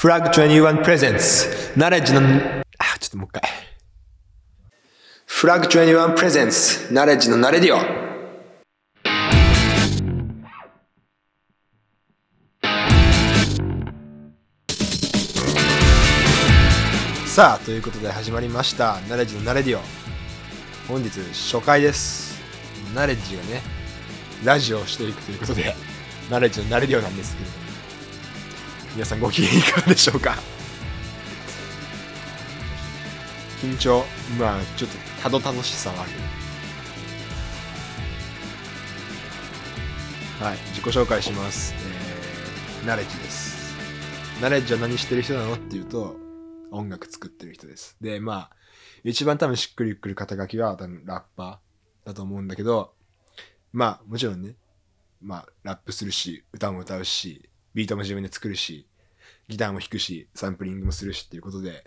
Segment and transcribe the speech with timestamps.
[0.00, 2.24] フラッグ21プレゼンツナレッジの、あ、
[2.98, 3.42] ちょっともう一回。
[5.26, 7.78] フラッグ21プレゼンツナレッジのナレディオ。
[17.26, 18.98] さあ、ということで始まりました。
[19.06, 19.82] ナレッジのナレディオ。
[20.88, 21.10] 本日
[21.52, 22.40] 初回です。
[22.94, 23.60] ナレッジがね、
[24.46, 25.74] ラジオをしていくということで、
[26.30, 27.69] ナレッジのナレディオなんですけども、
[28.94, 30.36] 皆さんご機嫌いかがでしょうか？
[33.62, 34.04] 緊張、
[34.38, 36.10] まあちょっとたどたどしさはある。
[40.44, 41.74] はい、自己紹介します。
[41.78, 43.76] えー、ナレッジです。
[44.40, 46.16] ナレッジは何してる人なのっていうと、
[46.70, 47.96] 音楽作ってる人です。
[48.00, 48.56] で、まあ、
[49.04, 52.94] 一番多分しっくりくる肩書きは多分ラッパーだと思うんだけど、
[53.72, 54.54] まあ、もちろんね、
[55.20, 58.86] まあ、ラップするし、歌も歌うし、ビートも自分で作るし、
[59.48, 61.84] ギターも弾くし、サンプリングもするしっていうことで、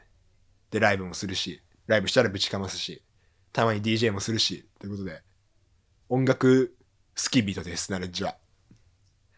[0.71, 3.03] で、ライブもするし、ライブしたらぶちかますし、
[3.51, 5.21] たまに DJ もするし、ということで、
[6.09, 6.75] 音楽
[7.15, 8.37] 好き人です、ナレッジは。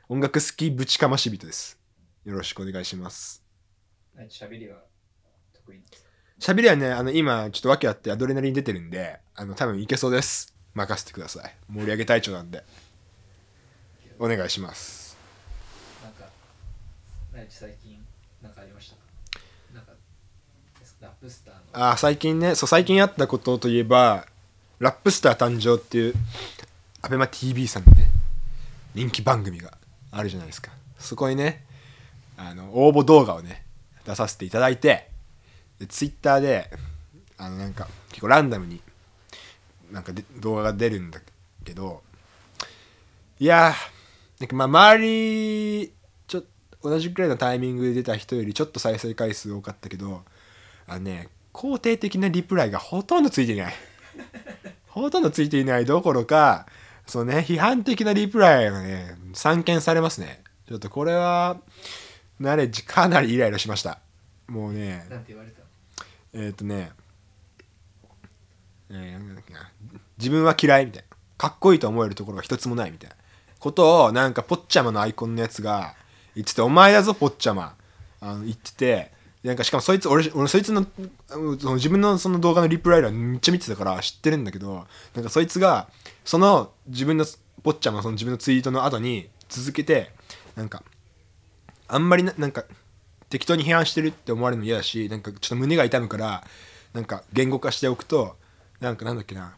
[0.07, 1.79] 音楽好きぶちかまし人です。
[2.23, 3.43] よろしくお願いします。
[4.29, 4.77] 喋りは
[5.53, 6.05] 得意です。
[6.39, 10.55] 喋りはね、あの、今、ちょっと訳あってアドレナリン出てるんで、あの、多分いけそうです。
[10.73, 11.55] 任せてください。
[11.69, 12.63] 盛り上げ隊長なんで。
[14.19, 15.04] お願いします。
[17.35, 17.97] なんか、何最近、
[18.41, 19.01] なんかありましたか？
[19.73, 19.91] なんか、
[21.01, 21.89] ラップスターの。
[21.91, 24.25] あ最近ね、そう、最近あったことといえば、
[24.79, 26.13] ラップスター誕生っていう、
[27.01, 28.09] アベマ TV さんのね、
[28.93, 29.77] 人気番組が
[30.11, 30.71] あるじゃないですか。
[30.97, 31.65] そこにね、
[32.37, 33.65] あの、応募動画をね、
[34.05, 35.09] 出させていただいて、
[35.79, 36.71] で、ツイッターで、
[37.37, 38.81] あの、なんか、結構ランダムに、
[39.91, 41.19] なんかで動画が出るんだ
[41.63, 42.01] けど、
[43.39, 45.93] いやー、なんかまあ、周り、
[46.89, 50.21] 同じくらいのタイミングで出た人よりちょっと再生回数多かったけど、
[50.87, 53.73] あのね、肯定的なリプライがほとんどついていない。
[54.87, 56.67] ほとんどついていないどころか、
[57.07, 60.43] そうね、批判的なリプライがね、散見されますね。
[60.67, 61.57] ちょっとこれは、
[62.39, 63.99] ナレッジかなりイライラしました。
[64.47, 65.07] もうね、
[66.33, 66.91] えっ、とね、
[68.89, 69.71] えーなんだっけな
[70.19, 71.15] 自分は嫌いみたいな。
[71.37, 73.15] かっこいいと思えるところが一つもないみたいな。
[73.59, 75.95] ことを、なんか、ポッチャマのアイコンのやつが
[76.35, 77.75] 言ってて、お前だぞ、ポッチャマ。
[78.21, 79.11] あの言ってて、
[79.43, 80.85] なんか、しかもそいつ、俺、俺そいつの、
[81.27, 85.87] その自分のその動画のリプライ欄めっちゃ見てたから知ってるんだけど、なんかそいつが、
[86.23, 87.25] その自分の、
[87.63, 90.11] ポッチャマのその自分のツイートの後に続けて、
[90.55, 90.83] なんか、
[91.87, 92.65] あんまりななんか
[93.29, 96.43] 適当に批判してるって思われるの嫌だしなんかちょっと胸が痛むから
[96.93, 98.37] なんか言語化しておくと
[98.79, 99.55] なんかなんだっけな。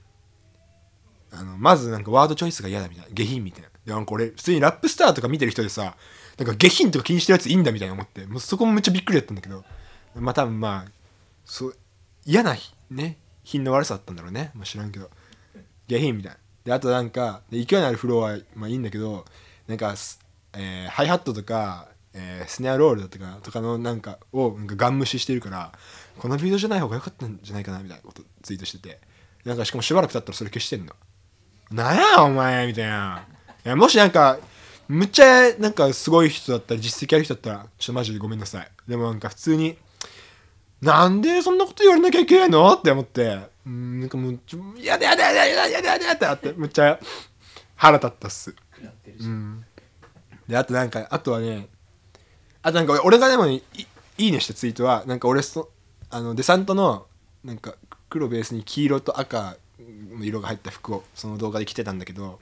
[1.30, 3.12] あのまずなんかワードチョイスが嫌だみたいな。
[3.14, 3.70] 下品みたいな。
[3.86, 5.96] でなんか俺普通にラップスターとか見てる人でさ
[6.38, 9.64] なんか下品とか気にしてるやついいんだみたいな思ってもうそこもめっちゃびっくりだったんだけど
[10.16, 10.92] まあ多分まあ
[11.46, 11.76] そう
[12.26, 12.56] 嫌な
[12.92, 15.10] ね品の悪さだったんだろうね、まあ、知らんけど。
[15.88, 16.38] 下品みたいな。
[16.66, 19.26] であとなんか勢いのあるフローはまあいいんだけど
[19.68, 19.96] なんか、
[20.54, 25.72] えーハイハットとか、えースネアロールだとかとかのなんかをなんかガン無視してるから
[26.18, 29.00] このビートじゃない方が良かったんじゃないかなみたいなことツイートしてて。
[29.46, 30.94] なんかしかもしばらく経ったらそれ消してんの。
[31.72, 33.26] なんやお前みたいな。
[33.66, 34.40] いもしなんか
[34.88, 38.72] むっちゃなんかすごい人だったら実績ある人だったらちょっとマジでごめんなさい。
[38.88, 39.78] でもなんか普通に
[40.82, 47.00] なんでそんなこと言われなきゃいけないのって思ってうんなんかもうちょやだやだやだやだやだやだやだってむっちゃ
[47.76, 48.56] 腹立ったっす。
[49.20, 49.66] うん。
[50.48, 51.68] であとなんかあとはね
[52.62, 53.62] あとなんか俺がでもねい
[54.18, 55.70] いいねしたツイートはなんか俺そ
[56.10, 57.06] あのデサントの
[57.44, 57.76] なんか
[58.10, 59.58] 黒ベースに黄色と赤
[60.18, 62.40] の色が入った服をその動画で着てたんだけど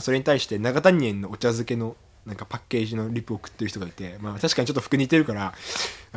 [0.00, 1.96] それに対して長谷園のお茶漬けの
[2.26, 5.54] なんかパッケージのリップを送ってる人がいてまあ確かにちょっと服似てるから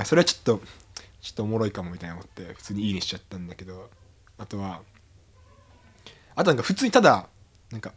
[0.06, 0.62] それはちょっと
[1.22, 3.90] ちょっとおもろいかもみたいな思って普通にいいねしちゃったんだけど
[4.38, 4.82] あとは
[6.36, 7.28] あとなんか普通にただ
[7.72, 7.92] なんか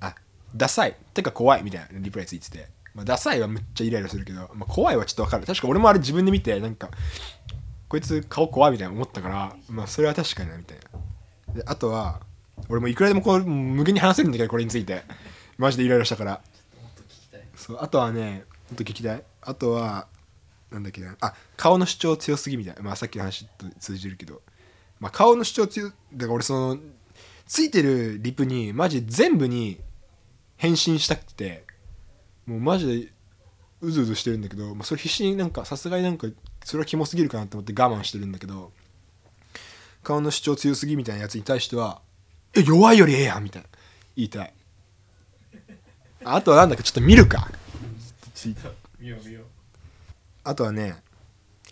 [0.00, 0.14] あ
[0.54, 5.46] ダサいてか怖いみたいなリプライついてて、まあ、ダサいはめっちゃイライラするけど、まあ、怖いはちょっとわかる。
[5.46, 6.90] 確か俺もあれ自分で見てなんか
[7.88, 10.78] こいつ顔怖いみたいな思ったからまあそれは確かになみたい
[11.46, 11.54] な。
[11.54, 12.20] であとは
[12.68, 15.04] 俺もいくらでもこう無限に話せるんだけどこれについて。
[15.58, 16.40] マジでイライラしたから。
[17.54, 19.22] そうあとはねほんと聞きたい。
[19.42, 20.06] あとは
[20.70, 21.16] なんだっけな。
[21.20, 22.82] あ顔の主張強すぎみたいな。
[22.82, 24.42] まあさっきの話と通じるけど、
[25.00, 26.78] まあ、顔の主張強だから俺その
[27.46, 29.80] ついてるリプにマジ全部に
[30.56, 31.64] 返信したくて。
[32.46, 33.08] もうマジで
[33.80, 36.28] うずうずしてるんだけど、まあ、それ必死になんかさすがになんか
[36.64, 38.70] それはキモすぎるかなと思って我慢してるんだけど。
[40.04, 42.00] 顔の主張強すぎみたいなやつに対しては
[42.60, 43.68] 「え弱いよりええやん」みたいな。
[44.16, 44.52] 言いたい。
[46.24, 47.48] あとはなんだっけちょっと見るか。
[48.98, 49.44] 見よう見よう。
[50.44, 50.96] あとはね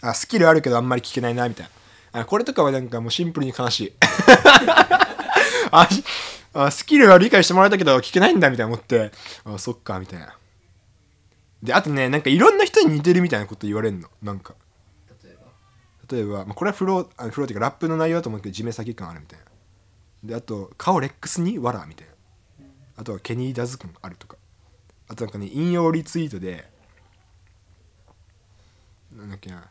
[0.03, 1.71] あスキルあるけどあんまり聞けないなみたい
[2.13, 2.21] な。
[2.21, 3.93] あこれとかはなんかもうシンプルに悲しい。
[5.73, 6.05] あし
[6.53, 9.11] あスキルは理解してもらえたけど聞けないんだみたいな思って。
[9.45, 10.37] あそっかみたいな。
[11.63, 14.09] であとねなんかいろんな人に似てるみたいなこと言われるの。
[14.23, 14.55] なんか。
[15.25, 16.17] 例えば？
[16.17, 19.45] 例えば、まあ、これはフローあフローっていうかラップの内容だと思うけど地面先感あるみたいな
[20.25, 22.15] であと顔レックスにわらみたいな。
[22.97, 24.37] あとはケニー・ダズ君あるとか。
[25.09, 26.69] あとなんかね引用リツイートで
[29.13, 29.69] なんだっけな。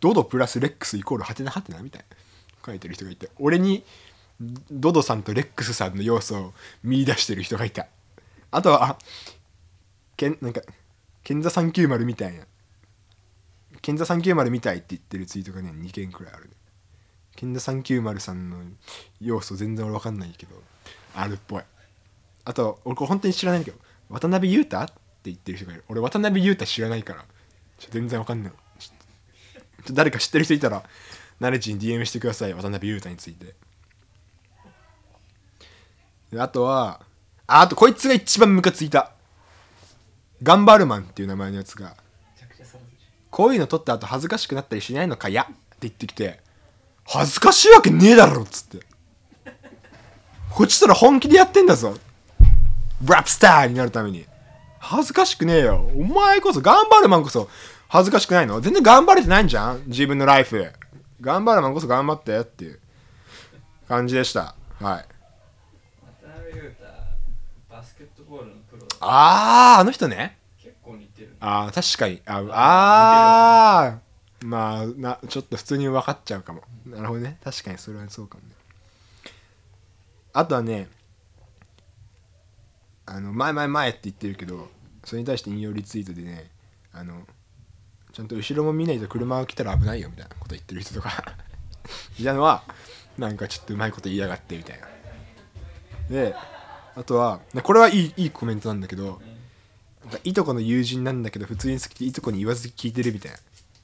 [0.00, 2.16] ドドプラスレックスイコールハテナハテナみたいな。
[2.66, 3.30] 書いてる人がいて。
[3.38, 3.84] 俺に
[4.70, 6.52] ドドさんとレックスさんの要素を
[6.82, 7.86] 見出してる人がいた。
[8.50, 8.98] あとは
[10.16, 10.60] けんなんか
[11.22, 12.46] 賢座390みたいな。
[13.80, 16.50] 賢座390みたいって言ってるツイートがね2件くらいあるね。
[17.40, 18.58] 賢座390さんの
[19.18, 20.52] 要素全然俺分かんないけど
[21.14, 21.62] あるっぽい。
[22.44, 23.78] あと俺これ本当に知らないけど
[24.10, 24.92] 渡辺裕太って
[25.24, 25.84] 言ってる人がいる。
[25.88, 27.24] 俺渡辺裕太知らないから
[27.90, 28.52] 全然分かんない。
[29.90, 30.82] 誰か知ってる人いたら
[31.40, 32.52] ナレッジに DM してください。
[32.52, 33.54] 渡辺裕太について。
[36.30, 37.00] であとは
[37.46, 39.12] ああとこいつが一番ムカついた。
[40.42, 41.96] ガンバルマンっていう名前のやつが
[43.30, 46.40] こういうの撮った後恥ずかしくなったりしないのかやって言ってきて
[47.12, 48.86] 恥ずかしいわけねえだろっつって。
[50.54, 51.96] こっちとら本気でやってんだぞ。
[53.04, 54.26] ラップスターになるために。
[54.78, 55.90] 恥ずかしくねえよ。
[55.96, 57.48] お前こそガンバルマンこそ
[57.88, 58.60] 恥ずかしくないの？
[58.60, 59.82] 全然頑張れてないんじゃん？
[59.88, 60.72] 自分のライフ。
[61.20, 62.78] ガンバルマンこそ頑張ってっていう。
[63.88, 64.54] 感じでした。
[64.80, 64.84] はい。
[64.84, 65.06] ゃん渡
[66.38, 66.84] 辺裕太
[67.68, 68.82] バスケットボールのプロ。
[68.82, 70.38] だあーあの人ね。
[70.62, 72.22] 結構似てるあー確かに。
[72.24, 72.40] あ
[73.82, 74.09] あー
[74.42, 76.62] まあなちょっと普通に分かっちゃうかも。
[76.86, 77.38] なるほどね。
[77.42, 78.54] 確かにそれはそうかもね。
[80.32, 80.88] あとはね
[83.06, 84.68] あの前前前って言ってるけど
[85.04, 86.48] それに対して引用リツイートでね
[86.92, 87.26] あの
[88.12, 91.10] ちゃんと後ろも見ないと車が来たら危ないよみたいなこと言ってる人とか。
[92.18, 92.62] いたのは
[93.18, 94.86] なんかちょっとうまいこと言いやがってみたいな。
[96.08, 96.34] で
[96.96, 99.20] あとはこれはいいいいコメントなんだけど
[100.02, 103.38] なんかいとこの友人なんだけど普通に好きでいとこに言わず聞いてるみたいな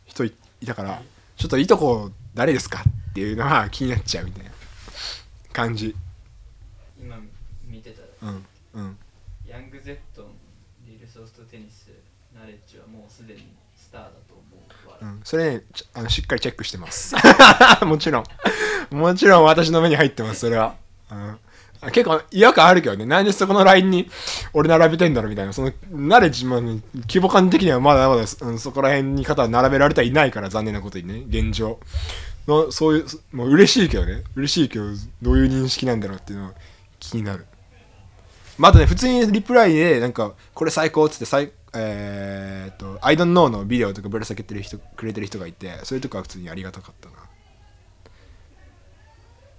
[0.06, 0.24] 人
[0.60, 1.02] いいたから
[1.36, 4.50] ちょっといとこ誰ですかっていうのは気になっちゃうみたいな
[5.52, 5.94] 感じ。
[6.98, 7.16] 今
[7.66, 8.32] 見てたら。
[8.32, 8.98] うんうん。
[9.46, 10.28] ヤング Z の
[10.86, 11.90] リルソースとテニス
[12.34, 14.42] ナレッジはもうすでにスターだと思
[14.86, 15.62] うわ、うん、それね
[15.94, 17.14] あのしっかりチェックしてます。
[17.84, 18.24] もちろん。
[18.90, 20.76] もちろん私の目に入ってますそれは、
[21.10, 21.38] うん、あ
[21.92, 23.06] 結構違和感あるけどね。
[23.06, 24.08] なんでそこのラインに
[24.52, 25.52] 俺並べてんだろうみたいな。
[25.52, 31.24] そのナレッジも、ね、規模感的にはまだまだ、うん、そこら辺に肩並べられてはいないから残念なことにね。
[31.28, 31.78] 現状。
[32.46, 34.22] のそういうもう嬉しいけどね。
[34.36, 34.84] 嬉しいけど
[35.20, 36.54] どういう認識なんだろうっていうのは
[37.00, 37.46] 気になる。
[38.58, 47.16] まあ、とね、普通にリプライで、なんか、これ最高っつって、最えー、っと、I don't know のビデオとかぶら下げてる人、くれてる人がいて、そういうとこは普通にありがたかったな。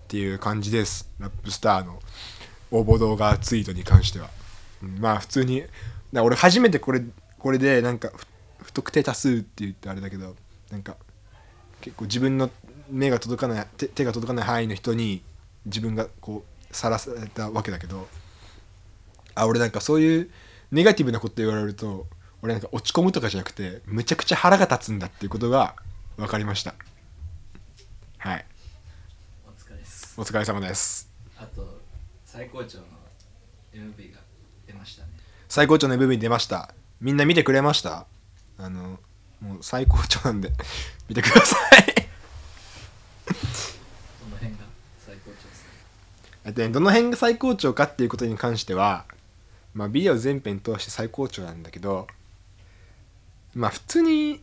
[0.08, 1.10] っていう感じです。
[1.20, 2.00] ラップスターの
[2.72, 4.30] 応募動画ツイートに関しては。
[4.82, 5.64] うんまあ、普通に、
[6.14, 7.02] だ俺初めてこれ、
[7.38, 8.12] これで、なんか、
[8.60, 10.36] 不特定多数って言ってあれだけど、
[10.72, 10.96] なんか、
[11.82, 12.50] 結構自分の
[12.90, 15.22] 目が届かない手手が届かない範囲の人に
[15.66, 18.08] 自分がこうさらされたわけだけど
[19.36, 20.30] あ俺なんかそういう
[20.72, 22.08] ネガティブなこと言われると
[22.42, 25.76] 俺なんか落ち込むとかじゃなくてむちゃくちゃ腹が立つんだっていうことが
[26.18, 26.74] 分かりました
[28.18, 28.46] はい
[29.46, 31.10] お疲れですお疲れ様です。
[31.38, 31.80] あと
[32.26, 32.88] 最高潮の
[33.74, 34.20] MV が
[34.66, 35.10] 出ましたね。
[35.48, 36.74] 最高潮の MV 出ました。
[37.00, 38.06] みんな見てくれました？
[38.58, 39.00] あの
[39.40, 40.52] もう最高潮なんで
[41.08, 41.84] 見てください。
[43.30, 43.34] こ
[44.32, 44.64] の辺が
[45.06, 45.70] 最高潮ですね
[46.46, 49.06] えっとねどの辺が最高潮かっていうことに関しては
[49.76, 52.08] まあビデオ全編通して最高潮なんだけど
[53.54, 54.42] まあ普通に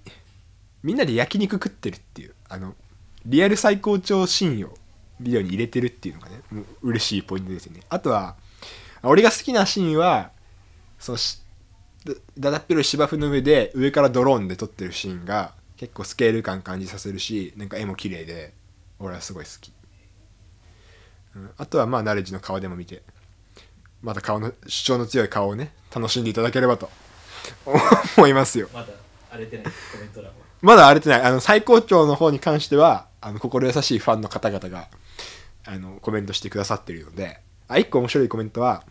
[0.85, 2.77] みんなで焼肉食ってるっていうあの
[3.27, 4.79] リアル最高潮シーンを
[5.21, 7.81] ビデオに入れてるっていうのがねもう嬉しいポイントですよね。
[7.89, 8.37] あとは
[9.03, 10.31] 俺が好きなシーンは
[10.99, 11.43] そのし
[12.05, 18.53] だだだっ広い芝生の上で上からドローンで撮ってるシーンが結構スケール感感じさせるしなんか絵も綺麗で
[18.99, 19.73] 俺はすごい好き。
[21.37, 23.03] うんあとはまあナレッジの顔でも見て
[24.03, 26.91] また顔の主張の強い顔をね楽しんでいただければと
[28.17, 28.69] 思いますよ。
[28.73, 28.89] まだ
[29.31, 30.37] 荒れてないコメント欄は。
[30.63, 31.23] まだ荒れてない。
[31.23, 34.89] あの最高潮の方に関してはあの心優しいファンの方々が
[35.65, 38.85] あのコメントしてくださってるのであ一個面白いコメントは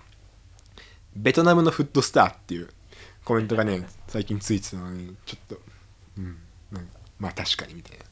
[1.16, 2.70] ベトナムのフットスターっていう
[3.24, 5.62] コメントがね最近ついてたのにちょっと
[6.18, 6.38] うん
[6.72, 8.06] なんかまあ確かにみたいな。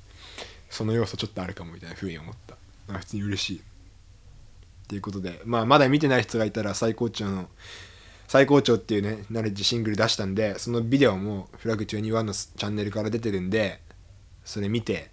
[0.69, 2.55] その要素ちょっとあるかもみたいなふうに思った。
[2.87, 3.57] まあ普通に嬉しい。
[3.57, 3.61] っ
[4.87, 7.47] ていうことで、まあ、まだ見てない人がいたら最高潮の
[8.27, 13.79] 最高潮っていうねナレッジシングル出したんでそのビデオもフラグ21のチャンネルから出てるんで
[14.43, 15.11] それ見て、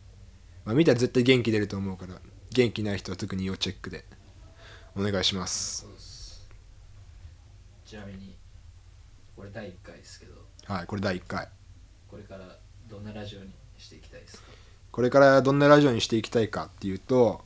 [0.68, 2.20] まあ、見たら絶対元気出ると思うから
[2.50, 4.04] 元気ない人は特に要チェックで。
[4.94, 5.86] お願いします。
[7.86, 8.36] ちなみに
[9.34, 10.34] これ第1回ですけど。
[10.66, 11.48] はいこれ第1回。
[12.10, 12.44] これから
[12.90, 14.42] どんなラジオにしていきたいですか？
[14.92, 17.42] これからどんなラジオにしていきたいかっていうと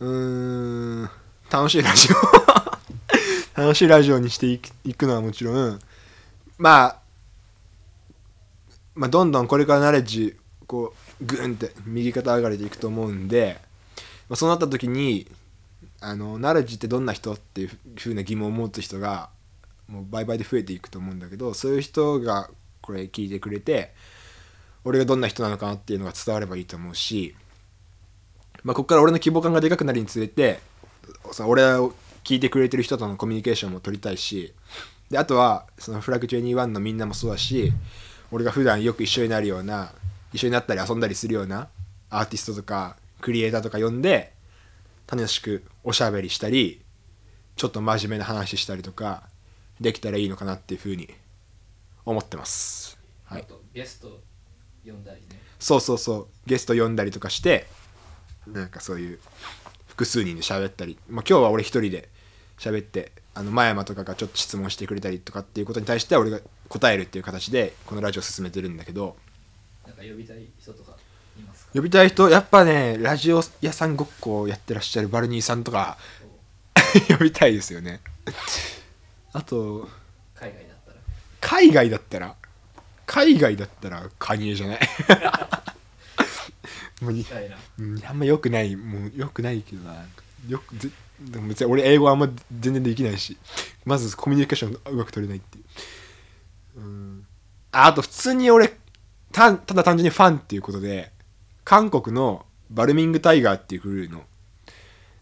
[0.00, 1.10] うーん
[1.50, 2.08] 楽しいラジ
[3.56, 3.56] オ。
[3.58, 5.80] 楽しいラジオにしていくいくのはもちろん
[6.58, 7.00] まあ
[8.94, 10.36] まあどんどんこれからナレッジ
[10.66, 13.58] こうグーンって右肩上がりでいくと思うんで、
[14.28, 15.26] まあ、そうなった時に
[16.00, 19.30] あのナレッジってどんな人っていうふうな疑問を持つ人が
[19.88, 22.50] もう倍々で増えていくと思うんだけどそういう人が
[22.80, 23.92] これ聞いてくれて
[24.84, 27.36] 俺がどんな人なのかなっていうのが伝わればいいと思うし、
[28.64, 30.60] まあ、ここから俺の規模感がでかくなるにつれて
[31.46, 34.52] 俺を聞いてくれてる人とのコミュニケーションも取りたいし
[35.10, 37.72] であとはそのフラグ21のみんなもそうだし
[38.30, 39.92] 俺が普段よく一緒になるような
[40.32, 41.68] 一緒になったり遊んだりするような
[42.10, 44.32] アーティストとかクリエイターとか呼んで
[45.10, 46.82] 楽しくおしゃべりしたり
[47.56, 49.24] ちょっと真面目な話したりとか
[49.80, 51.08] できたらいいのかなっていうふうに
[52.04, 52.98] 思ってます。
[53.24, 53.42] はい。
[53.42, 54.20] あとゲスト
[54.84, 55.40] 呼んだりね。
[55.58, 56.26] そうそうそう。
[56.46, 57.66] ゲスト呼んだりとかして
[58.46, 59.18] なんかそういう
[59.86, 62.08] 複数人で喋ったり、まあ、今日は俺一人で
[62.58, 69.16] 喋ってあの真山とかがちょっと質問してくれたりとかっていうことに対しては俺が答えるっていう形でこのラジオ進めてるんだけど
[69.86, 70.92] なんか呼びたい人とか
[71.38, 71.70] いますか？
[71.74, 75.96] 呼びたい人やっぱねラジオ屋さんごっこをやってらっしゃるバルニーさんとか
[77.08, 78.00] 呼びたいですよね。
[79.32, 79.88] あと
[80.34, 80.96] 海外だったら？
[81.40, 82.36] 海外だったら？
[83.06, 84.80] 海外だったらカニエじゃない？
[87.02, 87.14] もう
[88.06, 88.76] あんま良くない。
[88.76, 90.04] もう良くないけどな。
[90.48, 92.28] よくぜでも別に俺英語あんま
[92.60, 93.36] 全然できないし。
[93.84, 96.80] まずコミュニケーションうまく取れないっていう。
[96.80, 97.26] うん。
[97.72, 98.76] ああと普通に俺
[99.32, 101.12] たただ単純にファンっていうことで
[101.64, 104.22] 韓国のバルミングタイガーっていうクルーの。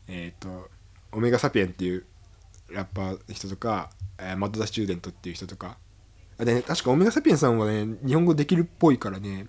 [0.08, 0.68] えっ、と
[1.12, 2.04] オメガサピエンっていう
[2.68, 5.76] ラッパーの人とか、えーマッド・ザ・スチューデントっていう人とか。
[6.38, 9.46] で、ね、確かオメガサピエンさんはね日本語できるっぽいからね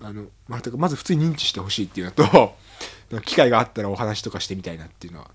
[0.00, 2.56] あの、まあ、まず普通に認知してほしいっていうのと
[3.24, 5.30] 機会があったらお話とかしてみたいなっていうのは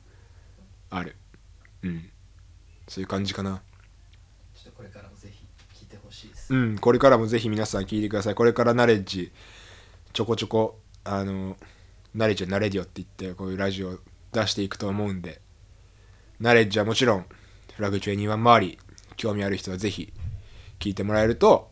[0.89, 1.15] ある。
[1.83, 2.09] うん。
[2.88, 3.62] そういう感じかな。
[4.53, 5.09] ちょっとこれから
[6.50, 8.36] うんこれからもぜひ皆さん聞いてください。
[8.36, 9.32] これからナレッジ
[10.13, 11.58] ちょこちょこあの
[12.15, 14.00] ナレッジはナレディオって言ってこういうラジオ
[14.32, 15.41] 出していくと思うんで。
[16.39, 17.25] ナレッジはもちろん
[17.75, 18.79] フラグ21周り
[19.18, 20.13] 興味ある人はぜひ
[20.79, 21.70] 聞いてもらえると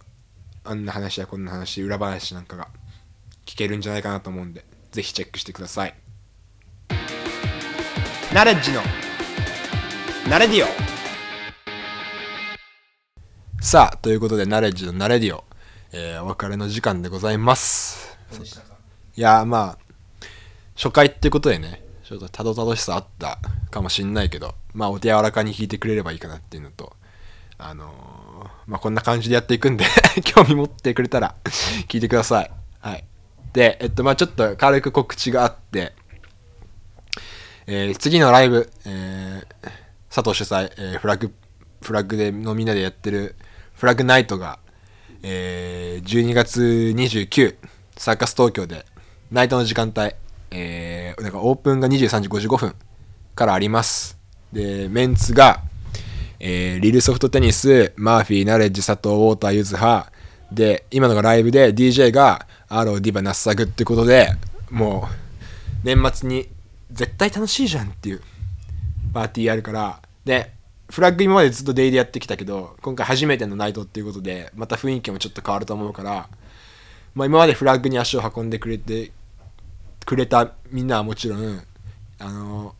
[0.65, 2.67] あんな話やこんな話裏話なんかが
[3.45, 5.95] 聞けるんじゃないかなと思うんでぜひチェックしてください。
[8.33, 8.81] ナレッジの
[10.29, 10.96] ナレディオ。
[13.67, 15.43] さあということでナレッジのナレディオ、
[15.91, 18.17] えーお別れの時間でございます。
[19.17, 20.25] いやまあ
[20.77, 26.93] 初回ってことでねちょっとたどたどしさあったかもしんないけどまあお手柔らかに聞いてくれればいいかなっていうのと
[27.57, 29.83] あのーまあこんな感じでやっていくんで
[30.23, 31.35] 興味持ってくれたら
[31.89, 32.51] 聞いてください。
[32.79, 33.03] はい。
[33.51, 35.93] でえっとまあちょっと軽く告知があって
[37.65, 39.71] えー次のライブ、えー
[40.09, 41.33] 佐藤主催、えーフラッグ
[41.81, 43.35] フラッグでのみんなでやってる
[43.77, 44.57] フラグナイトが、
[45.21, 46.61] えー12月
[46.95, 47.55] 29
[47.95, 48.85] サーカス東京で
[49.31, 50.15] ナイトの時間帯、
[50.49, 52.75] えー、なんかオープンが23時55分
[53.35, 54.17] からあります。
[54.51, 55.61] でメンツが、
[56.39, 60.11] えーリルソフトテニスマーフィーナレッジ佐藤ウォーターユズハ
[60.51, 64.31] で今のがライブで DJ がアローディバナッサグってことで
[64.71, 65.07] も
[65.83, 66.49] う年末に
[66.91, 68.21] 絶対楽しいじゃんっていう
[69.13, 70.56] パーティーやるからで
[70.89, 76.29] フラッグ今までずっとデイでやってきたけど今回初めてのナイトっていうことでまた雰囲気もちょっと変わると思うから、
[77.13, 79.11] まあ、今までフラッグに足を運んでくれて
[80.05, 81.61] くれたみんなはもちろん
[82.19, 82.75] あの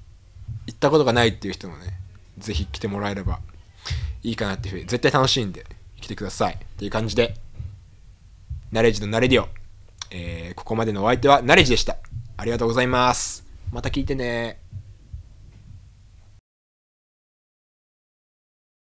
[0.66, 2.00] 行ったことがないっていう人もね
[2.38, 3.40] ぜひ来てもらえれば
[4.24, 5.66] いいかなっていうふうに絶対楽しいんで
[6.02, 6.54] 来てください。
[6.54, 7.36] っていう感じで
[8.72, 9.48] ナレッジのナレディオ、
[10.12, 11.98] えーここまでのお相手はナレッジでした。
[12.36, 13.46] ありがとうございます。
[13.72, 14.67] また聞いてね。